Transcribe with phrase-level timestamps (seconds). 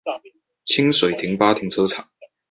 [0.65, 2.09] 清水停八停車場